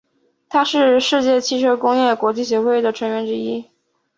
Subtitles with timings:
[0.49, 3.65] 它是世界汽车工业国际协会的成员之一。